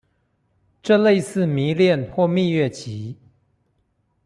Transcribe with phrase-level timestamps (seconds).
[0.81, 3.17] 這類似迷戀或蜜月期